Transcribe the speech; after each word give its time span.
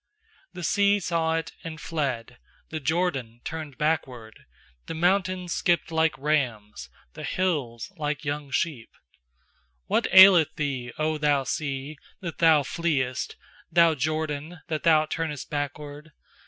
3The 0.55 0.65
sea 0.65 0.99
saw 0.99 1.35
it, 1.35 1.51
and 1.63 1.79
fled; 1.79 2.39
The 2.69 2.79
Jordan 2.79 3.39
turned 3.43 3.77
backward. 3.77 4.45
4The 4.87 4.97
mountains 4.97 5.53
skipped 5.53 5.91
like 5.91 6.17
rams, 6.17 6.89
The 7.13 7.21
hills 7.23 7.93
like 7.97 8.25
young 8.25 8.49
sheep* 8.49 8.89
8What 9.91 10.11
aileth 10.11 10.55
thee, 10.55 10.91
0 10.97 11.19
thou 11.19 11.43
sea, 11.43 11.99
that 12.19 12.39
thou 12.39 12.63
fleest? 12.63 13.35
Thou 13.71 13.93
Jordan, 13.93 14.61
that 14.69 14.81
thou 14.81 15.05
turnest 15.05 15.51
backward? 15.51 16.09